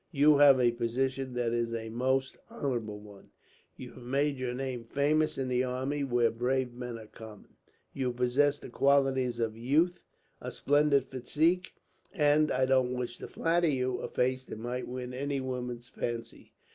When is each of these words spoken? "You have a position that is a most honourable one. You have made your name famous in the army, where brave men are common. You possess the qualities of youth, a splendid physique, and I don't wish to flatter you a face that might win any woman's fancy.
"You 0.11 0.37
have 0.39 0.59
a 0.59 0.71
position 0.71 1.35
that 1.35 1.53
is 1.53 1.75
a 1.75 1.89
most 1.89 2.35
honourable 2.49 2.99
one. 2.99 3.29
You 3.77 3.91
have 3.93 4.01
made 4.03 4.35
your 4.39 4.55
name 4.55 4.83
famous 4.83 5.37
in 5.37 5.47
the 5.47 5.63
army, 5.63 6.03
where 6.03 6.31
brave 6.31 6.73
men 6.73 6.97
are 6.97 7.05
common. 7.05 7.53
You 7.93 8.11
possess 8.11 8.57
the 8.57 8.69
qualities 8.69 9.37
of 9.37 9.55
youth, 9.55 10.03
a 10.41 10.49
splendid 10.49 11.05
physique, 11.05 11.73
and 12.15 12.51
I 12.51 12.65
don't 12.65 12.95
wish 12.97 13.19
to 13.19 13.27
flatter 13.27 13.69
you 13.69 13.97
a 13.99 14.07
face 14.07 14.43
that 14.45 14.57
might 14.57 14.87
win 14.87 15.13
any 15.13 15.39
woman's 15.39 15.89
fancy. 15.89 16.53